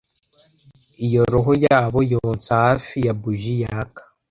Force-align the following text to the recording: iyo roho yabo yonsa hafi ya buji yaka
iyo 1.05 1.21
roho 1.33 1.51
yabo 1.65 1.99
yonsa 2.11 2.51
hafi 2.65 2.95
ya 3.05 3.13
buji 3.21 3.53
yaka 3.63 4.01